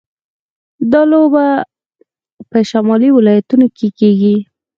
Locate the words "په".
2.49-2.57